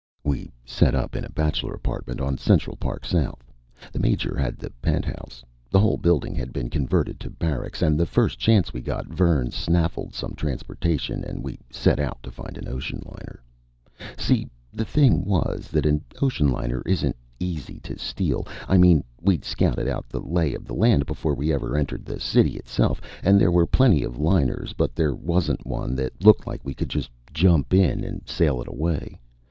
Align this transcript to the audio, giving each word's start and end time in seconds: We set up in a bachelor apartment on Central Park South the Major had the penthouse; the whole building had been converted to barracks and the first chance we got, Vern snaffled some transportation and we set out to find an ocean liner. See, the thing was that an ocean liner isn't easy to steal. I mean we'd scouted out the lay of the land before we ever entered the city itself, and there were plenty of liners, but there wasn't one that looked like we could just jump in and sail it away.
We 0.23 0.51
set 0.65 0.95
up 0.95 1.15
in 1.15 1.23
a 1.23 1.29
bachelor 1.29 1.73
apartment 1.75 2.19
on 2.21 2.35
Central 2.39 2.75
Park 2.75 3.05
South 3.05 3.43
the 3.93 3.99
Major 3.99 4.35
had 4.35 4.57
the 4.57 4.71
penthouse; 4.81 5.43
the 5.69 5.79
whole 5.79 5.97
building 5.97 6.33
had 6.33 6.51
been 6.51 6.71
converted 6.71 7.19
to 7.19 7.29
barracks 7.29 7.83
and 7.83 7.99
the 7.99 8.07
first 8.07 8.39
chance 8.39 8.73
we 8.73 8.81
got, 8.81 9.05
Vern 9.05 9.51
snaffled 9.51 10.15
some 10.15 10.33
transportation 10.33 11.23
and 11.23 11.43
we 11.43 11.59
set 11.69 11.99
out 11.99 12.17
to 12.23 12.31
find 12.31 12.57
an 12.57 12.67
ocean 12.67 13.03
liner. 13.05 13.43
See, 14.17 14.49
the 14.73 14.85
thing 14.85 15.23
was 15.23 15.67
that 15.67 15.85
an 15.85 16.01
ocean 16.19 16.49
liner 16.49 16.81
isn't 16.87 17.15
easy 17.39 17.79
to 17.81 17.99
steal. 17.99 18.47
I 18.67 18.79
mean 18.79 19.03
we'd 19.21 19.45
scouted 19.45 19.87
out 19.87 20.09
the 20.09 20.19
lay 20.19 20.55
of 20.55 20.65
the 20.65 20.73
land 20.73 21.05
before 21.05 21.35
we 21.35 21.53
ever 21.53 21.77
entered 21.77 22.05
the 22.05 22.19
city 22.19 22.55
itself, 22.57 23.01
and 23.21 23.39
there 23.39 23.51
were 23.51 23.67
plenty 23.67 24.01
of 24.03 24.17
liners, 24.17 24.73
but 24.73 24.95
there 24.95 25.13
wasn't 25.13 25.63
one 25.67 25.93
that 25.97 26.23
looked 26.25 26.47
like 26.47 26.65
we 26.65 26.73
could 26.73 26.89
just 26.89 27.11
jump 27.31 27.71
in 27.71 28.03
and 28.03 28.23
sail 28.27 28.59
it 28.63 28.67
away. 28.67 29.19